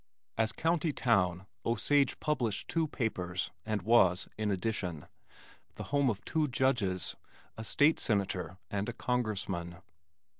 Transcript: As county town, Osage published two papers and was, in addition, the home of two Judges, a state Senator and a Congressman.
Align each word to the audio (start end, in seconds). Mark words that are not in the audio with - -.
As 0.35 0.51
county 0.51 0.91
town, 0.91 1.45
Osage 1.63 2.19
published 2.19 2.67
two 2.67 2.87
papers 2.87 3.51
and 3.67 3.83
was, 3.83 4.27
in 4.35 4.49
addition, 4.49 5.05
the 5.75 5.83
home 5.93 6.09
of 6.09 6.25
two 6.25 6.47
Judges, 6.47 7.15
a 7.55 7.63
state 7.63 7.99
Senator 7.99 8.57
and 8.71 8.89
a 8.89 8.93
Congressman. 8.93 9.75